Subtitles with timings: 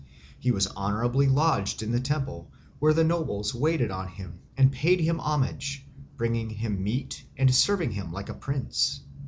[0.39, 4.99] He was honourably lodged in the temple, where the nobles waited on him and paid
[4.99, 5.85] him homage,
[6.17, 9.01] bringing him meat and serving him like a prince.